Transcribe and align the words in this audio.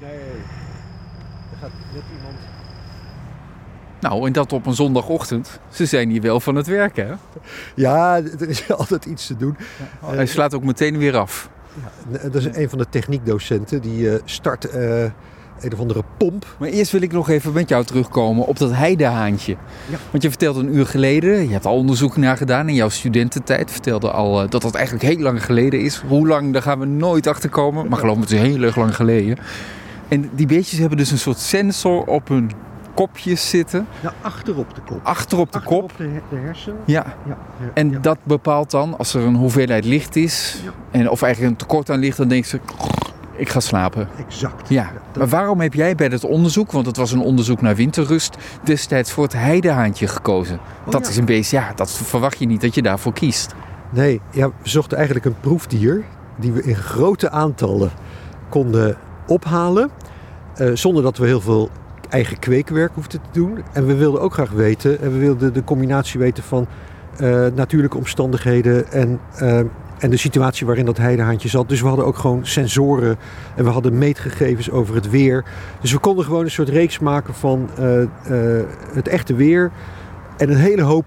Nee, 0.00 0.12
er 1.52 1.58
gaat 1.60 1.70
net 1.94 2.02
iemand... 2.16 2.36
Nou, 4.00 4.26
en 4.26 4.32
dat 4.32 4.52
op 4.52 4.66
een 4.66 4.74
zondagochtend. 4.74 5.60
Ze 5.70 5.86
zijn 5.86 6.10
hier 6.10 6.22
wel 6.22 6.40
van 6.40 6.54
het 6.54 6.66
werken, 6.66 7.06
hè? 7.06 7.14
Ja, 7.74 8.16
er 8.16 8.48
is 8.48 8.72
altijd 8.78 9.04
iets 9.04 9.26
te 9.26 9.36
doen. 9.36 9.56
Hij 10.04 10.26
slaat 10.26 10.54
ook 10.54 10.64
meteen 10.64 10.98
weer 10.98 11.16
af. 11.16 11.50
Ja, 12.12 12.18
dat 12.18 12.34
is 12.34 12.44
een 12.44 12.68
van 12.68 12.78
de 12.78 12.86
techniekdocenten. 12.90 13.80
Die 13.80 14.10
eh, 14.10 14.20
start 14.24 14.64
eh, 14.64 15.02
een 15.60 15.72
of 15.72 15.80
andere 15.80 16.02
pomp. 16.16 16.56
Maar 16.58 16.68
eerst 16.68 16.92
wil 16.92 17.02
ik 17.02 17.12
nog 17.12 17.28
even 17.28 17.52
met 17.52 17.68
jou 17.68 17.84
terugkomen 17.84 18.46
op 18.46 18.58
dat 18.58 18.72
heidehaantje. 18.72 19.56
Ja. 19.90 19.96
Want 20.10 20.22
je 20.22 20.28
vertelde 20.28 20.60
een 20.60 20.74
uur 20.74 20.86
geleden, 20.86 21.46
je 21.46 21.52
hebt 21.52 21.66
al 21.66 21.76
onderzoek 21.76 22.16
naar 22.16 22.36
gedaan 22.36 22.68
in 22.68 22.74
jouw 22.74 22.88
studententijd. 22.88 23.70
Vertelde 23.70 24.10
al 24.10 24.42
eh, 24.42 24.48
dat 24.48 24.62
dat 24.62 24.74
eigenlijk 24.74 25.04
heel 25.04 25.22
lang 25.22 25.44
geleden 25.44 25.80
is. 25.80 26.02
Hoe 26.08 26.26
lang, 26.26 26.52
daar 26.52 26.62
gaan 26.62 26.78
we 26.78 26.86
nooit 26.86 27.26
achter 27.26 27.50
komen. 27.50 27.88
Maar 27.88 27.98
geloof 27.98 28.16
me, 28.16 28.22
het 28.22 28.32
is 28.32 28.40
heel 28.40 28.62
erg 28.62 28.76
lang 28.76 28.96
geleden. 28.96 29.38
En 30.10 30.30
die 30.32 30.46
beestjes 30.46 30.78
hebben 30.78 30.98
dus 30.98 31.10
een 31.10 31.18
soort 31.18 31.38
sensor 31.38 32.04
op 32.04 32.28
hun 32.28 32.50
kopjes 32.94 33.48
zitten. 33.50 33.86
Nou, 34.02 34.14
achter 34.20 34.56
op 34.58 34.74
de 34.74 34.80
kop. 34.80 35.00
Achter 35.02 35.38
op 35.38 35.52
de 35.52 35.60
kop. 35.62 35.82
op 35.82 35.92
de, 35.96 36.10
de 36.30 36.36
hersen. 36.36 36.74
Ja, 36.84 37.04
Ja, 37.26 37.36
ja, 37.60 37.70
en 37.74 37.90
ja. 37.90 37.98
dat 37.98 38.18
bepaalt 38.22 38.70
dan, 38.70 38.98
als 38.98 39.14
er 39.14 39.22
een 39.22 39.34
hoeveelheid 39.34 39.84
licht 39.84 40.16
is, 40.16 40.60
Ja. 40.64 40.70
en, 40.90 41.10
of 41.10 41.22
eigenlijk 41.22 41.52
een 41.52 41.58
tekort 41.58 41.90
aan 41.90 41.98
licht, 41.98 42.16
dan 42.16 42.28
denkt 42.28 42.46
ze, 42.48 42.60
ik 43.36 43.48
ga 43.48 43.60
slapen. 43.60 44.08
Exact. 44.26 44.68
Ja, 44.68 44.90
dat- 45.12 45.16
maar 45.16 45.28
waarom 45.28 45.60
heb 45.60 45.74
jij 45.74 45.94
bij 45.94 46.08
dat 46.08 46.24
onderzoek, 46.24 46.72
want 46.72 46.86
het 46.86 46.96
was 46.96 47.12
een 47.12 47.20
onderzoek 47.20 47.60
naar 47.60 47.74
winterrust, 47.76 48.36
destijds 48.64 49.12
voor 49.12 49.24
het 49.24 49.32
heidehaantje 49.32 50.06
gekozen? 50.06 50.58
dat 50.84 50.94
Oh 50.94 51.00
ja. 51.02 51.08
is 51.08 51.16
een 51.16 51.24
beest, 51.24 51.50
ja, 51.50 51.72
dat 51.74 51.90
verwacht 51.92 52.38
je 52.38 52.46
niet 52.46 52.60
dat 52.60 52.74
je 52.74 52.82
daarvoor 52.82 53.12
kiest. 53.12 53.54
Nee, 53.90 54.20
ja, 54.30 54.46
we 54.46 54.52
zochten 54.68 54.96
eigenlijk 54.96 55.26
een 55.26 55.40
proefdier 55.40 56.04
die 56.36 56.52
we 56.52 56.62
in 56.62 56.76
grote 56.76 57.30
aantallen 57.30 57.90
konden 58.48 58.96
ophalen. 59.30 59.90
eh, 60.56 60.70
zonder 60.74 61.02
dat 61.02 61.18
we 61.18 61.26
heel 61.26 61.40
veel 61.40 61.70
eigen 62.08 62.38
kweekwerk 62.38 62.90
hoefden 62.94 63.20
te 63.20 63.28
doen. 63.32 63.62
En 63.72 63.86
we 63.86 63.94
wilden 63.94 64.20
ook 64.20 64.32
graag 64.32 64.50
weten, 64.50 65.00
en 65.00 65.12
we 65.12 65.18
wilden 65.18 65.52
de 65.52 65.64
combinatie 65.64 66.20
weten 66.20 66.42
van 66.42 66.66
eh, 67.16 67.46
natuurlijke 67.54 67.96
omstandigheden 67.96 68.92
en, 68.92 69.20
eh, 69.36 69.58
en 69.98 70.10
de 70.10 70.16
situatie 70.16 70.66
waarin 70.66 70.84
dat 70.84 70.96
heidehaantje 70.96 71.48
zat. 71.48 71.68
Dus 71.68 71.80
we 71.80 71.86
hadden 71.86 72.06
ook 72.06 72.16
gewoon 72.16 72.46
sensoren 72.46 73.16
en 73.56 73.64
we 73.64 73.70
hadden 73.70 73.98
meetgegevens 73.98 74.70
over 74.70 74.94
het 74.94 75.10
weer. 75.10 75.44
Dus 75.80 75.92
we 75.92 75.98
konden 75.98 76.24
gewoon 76.24 76.44
een 76.44 76.50
soort 76.50 76.68
reeks 76.68 76.98
maken 76.98 77.34
van 77.34 77.68
het 78.92 79.08
echte 79.08 79.34
weer 79.34 79.70
en 80.36 80.50
een 80.50 80.56
hele 80.56 80.82
hoop 80.82 81.04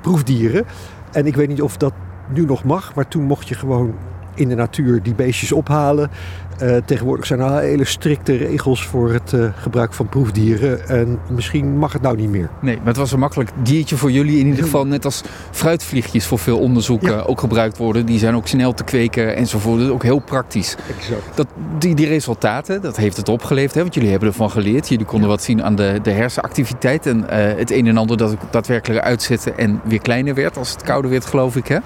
proefdieren. 0.00 0.64
En 1.12 1.26
ik 1.26 1.36
weet 1.36 1.48
niet 1.48 1.62
of 1.62 1.76
dat 1.76 1.92
nu 2.28 2.44
nog 2.44 2.64
mag, 2.64 2.94
maar 2.94 3.08
toen 3.08 3.22
mocht 3.22 3.48
je 3.48 3.54
gewoon 3.54 3.94
in 4.34 4.48
de 4.48 4.54
natuur 4.54 5.02
die 5.02 5.14
beestjes 5.14 5.52
ophalen. 5.52 6.10
Eh, 6.58 6.76
tegenwoordig 6.84 7.26
zijn 7.26 7.40
er 7.40 7.60
hele 7.60 7.84
strikte 7.84 8.36
regels 8.36 8.86
voor 8.86 9.12
het 9.12 9.32
eh, 9.32 9.44
gebruik 9.56 9.92
van 9.92 10.08
proefdieren. 10.08 10.88
En 10.88 11.18
misschien 11.30 11.78
mag 11.78 11.92
het 11.92 12.02
nou 12.02 12.16
niet 12.16 12.28
meer. 12.30 12.48
Nee, 12.60 12.76
maar 12.76 12.86
het 12.86 12.96
was 12.96 13.12
een 13.12 13.18
makkelijk 13.18 13.50
diertje 13.62 13.96
voor 13.96 14.10
jullie 14.10 14.38
in 14.38 14.46
ieder 14.46 14.62
geval. 14.62 14.86
Net 14.86 15.04
als 15.04 15.22
fruitvliegjes 15.50 16.26
voor 16.26 16.38
veel 16.38 16.58
onderzoek 16.58 17.02
Ja. 17.02 17.08
eh, 17.16 17.28
ook 17.28 17.40
gebruikt 17.40 17.76
worden. 17.76 18.06
Die 18.06 18.18
zijn 18.18 18.34
ook 18.34 18.46
snel 18.48 18.74
te 18.74 18.84
kweken 18.84 19.36
enzovoort. 19.36 19.78
Dus 19.78 19.88
ook 19.88 20.02
heel 20.02 20.18
praktisch. 20.18 20.76
Exact. 20.98 21.36
Dat, 21.36 21.46
die, 21.78 21.94
die 21.94 22.06
resultaten, 22.06 22.82
dat 22.82 22.96
heeft 22.96 23.16
het 23.16 23.28
opgeleverd. 23.28 23.74
Hè? 23.74 23.80
Want 23.80 23.94
jullie 23.94 24.10
hebben 24.10 24.28
ervan 24.28 24.50
geleerd. 24.50 24.88
Jullie 24.88 25.06
konden 25.06 25.28
wat 25.28 25.42
zien 25.42 25.62
aan 25.62 25.74
de, 25.76 25.98
de 26.02 26.10
hersenactiviteit. 26.10 27.06
En 27.06 27.24
het 27.56 27.70
een 27.70 27.86
en 27.86 27.96
ander 27.96 28.16
dat 28.16 28.36
daadwerkelijk 28.50 29.04
uitzette 29.04 29.52
en 29.52 29.80
weer 29.84 30.00
kleiner 30.00 30.34
werd 30.34 30.56
als 30.58 30.70
het 30.72 30.82
kouder 30.82 31.10
werd, 31.10 31.26
geloof 31.26 31.56
ik. 31.56 31.66
Hè? 31.66 31.78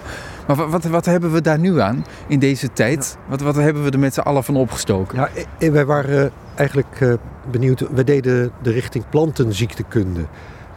Maar 0.47 0.57
wat, 0.57 0.71
wat, 0.71 0.85
wat 0.85 1.05
hebben 1.05 1.33
we 1.33 1.41
daar 1.41 1.59
nu 1.59 1.81
aan 1.81 2.05
in 2.27 2.39
deze 2.39 2.73
tijd? 2.73 3.17
Wat, 3.27 3.41
wat 3.41 3.55
hebben 3.55 3.85
we 3.85 3.91
er 3.91 3.99
met 3.99 4.15
z'n 4.15 4.21
allen 4.21 4.45
van 4.45 4.57
opgestoken? 4.57 5.29
Ja, 5.59 5.71
wij 5.71 5.85
waren 5.87 6.25
eh, 6.25 6.31
eigenlijk 6.55 7.01
eh, 7.01 7.13
benieuwd. 7.51 7.81
We 7.95 8.05
deden 8.05 8.51
de 8.63 8.71
richting 8.71 9.05
plantenziektekunde. 9.09 10.21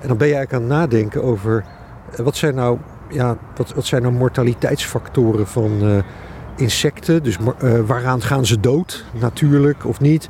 En 0.01 0.07
dan 0.07 0.17
ben 0.17 0.27
je 0.27 0.35
eigenlijk 0.35 0.53
aan 0.53 0.69
het 0.69 0.79
nadenken 0.79 1.23
over 1.23 1.63
eh, 2.11 2.19
wat 2.19 2.35
zijn 2.35 2.55
nou, 2.55 2.77
ja, 3.09 3.37
wat, 3.55 3.73
wat 3.73 3.85
zijn 3.85 4.01
nou 4.01 4.13
mortaliteitsfactoren 4.13 5.47
van 5.47 6.03
insecten. 6.55 7.23
Dus 7.23 7.37
waaraan 7.85 8.21
gaan 8.21 8.45
ze 8.45 8.59
dood, 8.59 9.05
natuurlijk 9.19 9.85
of 9.85 9.99
niet. 9.99 10.29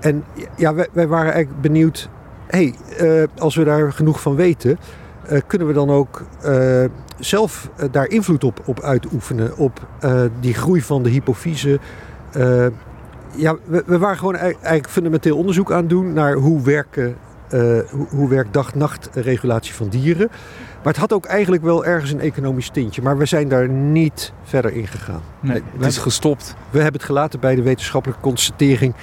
En 0.00 0.24
ja, 0.56 0.74
wij, 0.74 0.88
wij 0.92 1.06
waren 1.06 1.32
eigenlijk 1.32 1.62
benieuwd. 1.62 2.08
hey, 2.46 2.74
als 3.38 3.56
we 3.56 3.64
daar 3.64 3.92
genoeg 3.92 4.20
van 4.20 4.34
weten, 4.34 4.78
kunnen 5.46 5.66
we 5.66 5.72
dan 5.72 5.90
ook 5.90 6.22
eh, 6.42 6.84
zelf 7.18 7.70
eh, 7.76 7.88
daar 7.90 8.06
invloed 8.08 8.44
op, 8.44 8.60
op 8.64 8.80
uitoefenen? 8.82 9.56
Op 9.56 9.86
eh, 10.00 10.22
die 10.40 10.54
groei 10.54 10.82
van 10.82 11.02
de 11.02 11.10
hypofyse. 11.10 11.78
Eh, 12.32 12.66
ja, 13.34 13.56
we, 13.64 13.82
we 13.86 13.98
waren 13.98 14.18
gewoon 14.18 14.36
ei- 14.36 14.52
eigenlijk 14.52 14.88
fundamenteel 14.88 15.36
onderzoek 15.36 15.72
aan 15.72 15.78
het 15.80 15.88
doen 15.88 16.12
naar 16.12 16.32
hoe 16.34 16.62
werken. 16.62 17.16
eh, 17.48 17.60
hoe, 17.90 18.06
hoe 18.10 18.28
werkt 18.28 18.52
dag-nacht-regulatie 18.52 19.74
van 19.74 19.88
dieren. 19.88 20.28
Maar 20.82 20.92
het 20.92 20.96
had 20.96 21.12
ook 21.12 21.24
eigenlijk 21.26 21.62
wel 21.62 21.84
ergens 21.84 22.10
een 22.10 22.20
economisch 22.20 22.68
tintje. 22.70 23.02
Maar 23.02 23.18
we 23.18 23.24
zijn 23.26 23.48
daar 23.48 23.68
niet 23.68 24.32
verder 24.42 24.72
in 24.72 24.86
gegaan. 24.86 25.20
Nee, 25.40 25.62
het 25.76 25.86
is 25.86 25.98
gestopt. 25.98 26.54
we 26.70 26.76
hebben 26.80 27.00
het 27.00 27.10
gelaten 27.10 27.40
bij 27.40 27.54
de 27.54 27.62
wetenschappelijke 27.62 28.22
constatering 28.22 28.94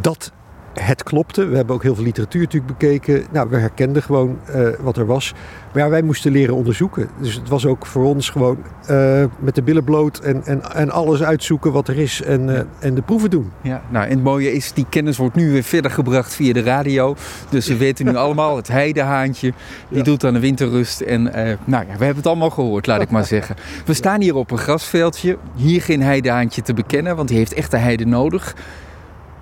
dat 0.00 0.32
het 0.80 1.02
klopte. 1.02 1.46
We 1.46 1.56
hebben 1.56 1.74
ook 1.74 1.82
heel 1.82 1.94
veel 1.94 2.04
literatuur 2.04 2.40
natuurlijk 2.42 2.78
bekeken. 2.78 3.24
Nou, 3.30 3.48
we 3.50 3.56
herkenden 3.56 4.02
gewoon 4.02 4.38
eh, 4.46 4.68
wat 4.80 4.96
er 4.96 5.06
was. 5.06 5.34
Maar 5.72 5.82
ja, 5.82 5.88
wij 5.88 6.02
moesten 6.02 6.32
leren 6.32 6.54
onderzoeken. 6.54 7.08
Dus 7.20 7.34
het 7.34 7.48
was 7.48 7.66
ook 7.66 7.86
voor 7.86 8.04
ons 8.04 8.30
gewoon 8.30 8.58
eh, 8.86 9.24
met 9.38 9.54
de 9.54 9.62
billen 9.62 9.84
bloot 9.84 10.18
en, 10.18 10.44
en, 10.44 10.72
en 10.74 10.90
alles 10.90 11.22
uitzoeken 11.22 11.72
wat 11.72 11.88
er 11.88 11.98
is 11.98 12.22
en, 12.22 12.56
eh, 12.56 12.62
en 12.78 12.94
de 12.94 13.02
proeven 13.02 13.30
doen. 13.30 13.50
Ja, 13.60 13.82
nou, 13.88 14.04
en 14.04 14.10
het 14.10 14.22
mooie 14.22 14.52
is, 14.52 14.72
die 14.72 14.86
kennis 14.88 15.16
wordt 15.16 15.34
nu 15.34 15.52
weer 15.52 15.62
verder 15.62 15.90
gebracht 15.90 16.34
via 16.34 16.52
de 16.52 16.62
radio. 16.62 17.16
Dus 17.50 17.66
we 17.66 17.76
weten 17.76 18.04
nu 18.04 18.16
allemaal, 18.16 18.56
het 18.56 18.68
heidehaantje, 18.68 19.52
die 19.88 19.98
Ja. 19.98 20.04
doet 20.04 20.24
aan 20.24 20.32
de 20.34 20.40
winterrust. 20.40 21.00
En 21.00 21.22
nou 21.22 21.86
ja, 21.86 21.96
we 21.98 22.04
hebben 22.04 22.16
het 22.16 22.26
allemaal 22.26 22.50
gehoord, 22.50 22.86
laat 22.86 23.02
ik 23.02 23.10
maar 23.10 23.24
zeggen. 23.24 23.56
We 23.84 23.94
staan 23.94 24.20
hier 24.20 24.34
op 24.34 24.50
een 24.50 24.58
grasveldje. 24.58 25.36
Hier 25.54 25.82
geen 25.82 26.02
heidehaantje 26.02 26.62
te 26.62 26.74
bekennen, 26.74 27.16
want 27.16 27.28
die 27.28 27.36
heeft 27.36 27.52
echt 27.52 27.70
de 27.70 27.76
heide 27.76 28.06
nodig. 28.06 28.54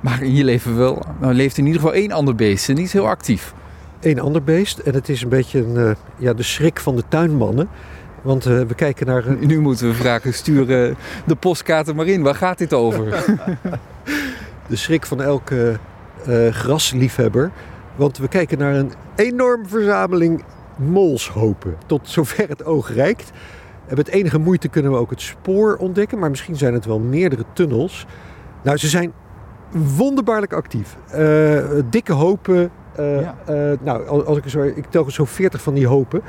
Maar 0.01 0.19
hier 0.19 0.45
leven 0.45 0.77
wel, 0.77 1.03
nou, 1.21 1.35
leeft 1.35 1.59
in 1.59 1.67
ieder 1.67 1.81
geval 1.81 1.97
één 1.97 2.13
ander 2.13 2.35
beest 2.35 2.69
en 2.69 2.75
die 2.75 2.85
is 2.85 2.93
heel 2.93 3.09
actief. 3.09 3.55
Een 4.01 4.21
ander 4.21 4.43
beest. 4.43 4.79
En 4.79 4.95
het 4.95 5.09
is 5.09 5.23
een 5.23 5.29
beetje 5.29 5.65
een, 5.65 5.77
eh, 5.77 5.95
ja, 6.17 6.33
de 6.33 6.43
schrik 6.43 6.81
van 6.81 6.97
de 6.97 7.05
tuinmannen. 7.09 7.69
Want 8.23 8.47
eh, 8.47 8.61
we 8.61 8.75
kijken 8.75 9.07
naar 9.07 9.27
een, 9.27 9.47
Nu 9.47 9.61
moeten 9.61 9.89
we 9.89 9.95
vragen, 9.95 10.35
sturen 10.35 10.97
de 11.27 11.37
postkaarten 11.37 11.97
maar 11.97 12.07
in. 12.07 12.23
Waar 12.23 12.35
gaat 12.35 12.59
dit 12.59 12.73
over? 12.73 13.05
de 14.69 14.77
schrik 14.77 15.07
van 15.07 15.23
elke 15.23 15.79
grasliefhebber. 16.51 17.51
Want 17.97 18.19
we 18.19 18.29
kijken 18.29 18.59
naar 18.59 18.75
een 18.75 18.93
enorme 19.17 19.69
verzameling 19.69 20.45
molshopen. 20.77 21.77
Tot 21.87 22.09
zover 22.09 22.49
het 22.49 22.65
oog 22.65 22.95
reikt. 22.95 23.31
En 23.87 23.97
met 23.97 24.09
enige 24.09 24.39
moeite 24.39 24.69
kunnen 24.69 24.93
we 24.93 24.99
ook 24.99 25.11
het 25.11 25.21
spoor 25.21 25.77
ontdekken. 25.77 26.19
Maar 26.19 26.31
misschien 26.31 26.57
zijn 26.57 26.75
het 26.75 26.85
wel 26.85 26.99
meerdere 26.99 27.45
tunnels. 27.53 28.07
Nou, 28.63 28.77
ze 28.77 28.89
zijn 28.89 29.13
wonderbaarlijk 29.97 30.53
actief. 30.53 30.97
Eh, 31.11 31.63
dikke 31.91 32.13
hopen. 32.13 32.71
eh, 32.97 33.21
Ja. 33.21 33.35
eh, 33.47 33.55
nou, 33.81 34.25
als 34.25 34.37
ik 34.39 34.49
zo, 34.49 34.63
ik 34.63 34.85
tel 34.89 35.11
zo 35.11 35.25
40 35.25 35.63
van 35.63 35.75
die 35.75 35.87
hopen. 35.87 36.21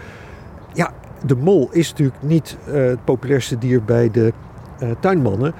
Ja, 0.73 0.91
de 1.25 1.35
mol 1.35 1.69
is 1.71 1.89
natuurlijk 1.89 2.17
niet 2.21 2.57
het 2.63 3.03
populairste 3.05 3.57
dier 3.57 3.83
bij 3.83 4.11
de 4.11 4.33
tuinmannen. 4.99 5.53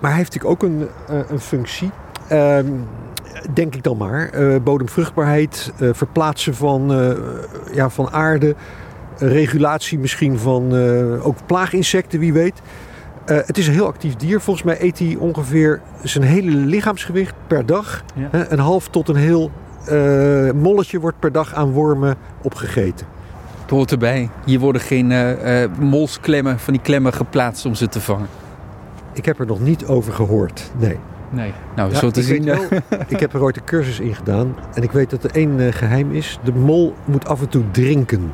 Maar 0.00 0.10
hij 0.10 0.18
heeft 0.18 0.34
natuurlijk 0.34 0.62
ook 0.62 0.70
een, 0.70 0.88
een 1.28 1.40
functie. 1.40 1.90
Ehm, 2.28 2.66
denk 3.54 3.74
ik 3.74 3.82
dan 3.82 3.96
maar. 3.96 4.30
Bodemvruchtbaarheid, 4.62 5.72
verplaatsen 5.92 6.54
van, 6.54 6.92
ja, 7.72 7.90
van 7.90 8.10
aarde. 8.10 8.54
regulatie 9.16 9.98
misschien 9.98 10.38
van 10.38 10.72
ook 11.22 11.36
plaaginsecten, 11.46 12.18
wie 12.20 12.32
weet. 12.32 12.62
Eh, 13.28 13.36
het 13.46 13.58
is 13.58 13.66
een 13.66 13.72
heel 13.72 13.86
actief 13.86 14.14
dier. 14.16 14.40
Volgens 14.40 14.64
mij 14.64 14.82
eet 14.82 14.98
hij 14.98 15.16
ongeveer 15.18 15.80
zijn 16.02 16.24
hele 16.24 16.50
lichaamsgewicht 16.50 17.34
per 17.46 17.66
dag. 17.66 18.02
Ja. 18.14 18.28
Hè, 18.30 18.52
een 18.52 18.58
half 18.58 18.88
tot 18.88 19.08
een 19.08 19.16
heel 19.16 19.50
eh, 19.86 20.50
molletje 20.54 21.00
wordt 21.00 21.18
per 21.18 21.32
dag 21.32 21.54
aan 21.54 21.70
wormen 21.70 22.16
opgegeten. 22.42 23.06
Het 23.60 23.70
hoort 23.70 23.90
erbij. 23.90 24.28
Hier 24.44 24.58
worden 24.58 24.80
geen 24.82 25.12
eh, 25.12 25.68
molsklemmen, 25.78 26.58
van 26.58 26.72
die 26.72 26.82
klemmen 26.82 27.12
geplaatst 27.12 27.66
om 27.66 27.74
ze 27.74 27.88
te 27.88 28.00
vangen. 28.00 28.26
Ik 29.12 29.24
heb 29.24 29.38
er 29.40 29.46
nog 29.46 29.60
niet 29.60 29.86
over 29.86 30.12
gehoord. 30.12 30.70
Nee. 30.78 30.98
Nee. 31.30 31.52
Nou, 31.76 31.90
Ja, 31.90 31.98
zo 31.98 32.10
te 32.10 32.20
ik, 32.20 32.26
zien. 32.26 32.44
wel, 32.44 32.64
ik 33.08 33.20
heb 33.20 33.34
er 33.34 33.42
ooit 33.42 33.56
een 33.56 33.64
cursus 33.64 34.00
in 34.00 34.14
gedaan. 34.14 34.56
En 34.74 34.82
ik 34.82 34.92
weet 34.92 35.10
dat 35.10 35.24
er 35.24 35.30
één 35.30 35.60
eh, 35.60 35.72
geheim 35.72 36.12
is. 36.12 36.38
De 36.44 36.52
mol 36.52 36.94
moet 37.04 37.28
af 37.28 37.40
en 37.40 37.48
toe 37.48 37.62
drinken. 37.70 38.32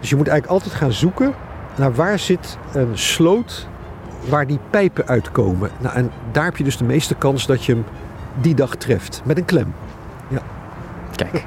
Dus 0.00 0.10
je 0.10 0.16
moet 0.16 0.28
eigenlijk 0.28 0.62
altijd 0.62 0.80
gaan 0.80 0.92
zoeken 0.92 1.32
naar 1.76 1.94
waar 1.94 2.18
zit 2.18 2.58
een 2.72 2.98
sloot 2.98 3.68
waar 4.28 4.46
die 4.46 4.58
pijpen 4.70 5.06
uitkomen. 5.06 5.70
Nou, 5.78 5.94
en 5.94 6.10
daar 6.32 6.44
heb 6.44 6.56
je 6.56 6.64
dus 6.64 6.76
de 6.76 6.84
meeste 6.84 7.14
kans 7.14 7.46
dat 7.46 7.64
je 7.64 7.72
hem 7.72 7.84
die 8.40 8.54
dag 8.54 8.74
treft. 8.76 9.22
Met 9.24 9.38
een 9.38 9.44
klem. 9.44 9.74
Kijk. 11.16 11.44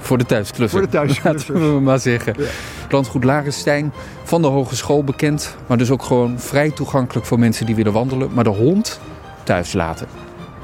Voor 0.00 0.18
de 0.18 0.24
thuisklusser. 0.24 0.78
Voor 0.78 0.88
de 0.88 0.96
thuisklusser. 0.96 1.54
Laten 1.54 1.74
we 1.74 1.80
maar 1.80 1.98
zeggen. 1.98 2.34
Ja. 2.38 2.46
Landgoed 2.90 3.24
Larenstein, 3.24 3.92
van 4.22 4.42
de 4.42 4.48
hogeschool 4.48 5.04
bekend. 5.04 5.56
Maar 5.66 5.78
dus 5.78 5.90
ook 5.90 6.02
gewoon 6.02 6.38
vrij 6.40 6.70
toegankelijk 6.70 7.26
voor 7.26 7.38
mensen 7.38 7.66
die 7.66 7.74
willen 7.74 7.92
wandelen. 7.92 8.30
Maar 8.34 8.44
de 8.44 8.50
hond 8.50 9.00
thuis 9.42 9.72
laten. 9.72 10.06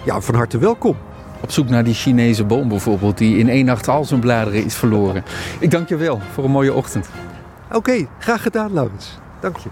ja, 0.05 0.21
van 0.21 0.35
harte 0.35 0.59
welkom. 0.59 0.97
Op 1.41 1.51
zoek 1.51 1.69
naar 1.69 1.85
die 1.85 1.95
Chinese 1.95 2.45
boom 2.45 2.69
bijvoorbeeld, 2.69 3.19
die 3.19 3.39
in 3.39 3.49
één 3.49 3.65
nacht 3.65 3.89
al 3.89 4.05
zijn 4.05 4.21
bladeren 4.21 4.65
is 4.65 4.75
verloren. 4.75 5.25
Ik 5.59 5.71
dank 5.71 5.89
je 5.89 5.97
wel 5.97 6.21
voor 6.33 6.45
een 6.45 6.51
mooie 6.51 6.75
ochtend. 6.75 7.09
Oké, 7.73 8.07
graag 8.19 8.43
gedaan, 8.43 8.73
Laurens. 8.73 9.19
Dank 9.41 9.57
je. 9.57 9.69